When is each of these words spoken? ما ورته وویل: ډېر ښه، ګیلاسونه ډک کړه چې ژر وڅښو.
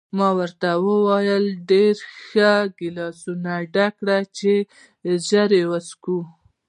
ما 0.17 0.29
ورته 0.39 0.69
وویل: 0.85 1.45
ډېر 1.69 1.95
ښه، 2.23 2.51
ګیلاسونه 2.79 3.51
ډک 3.73 3.93
کړه 3.99 4.17
چې 4.37 4.51
ژر 5.27 5.51
وڅښو. 5.69 6.17